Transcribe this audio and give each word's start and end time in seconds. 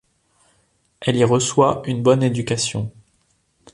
Elle 1.01 1.15
y 1.17 1.23
reçoit 1.23 1.83
une 1.85 2.01
bonne 2.01 2.23
éducation. 2.23 2.91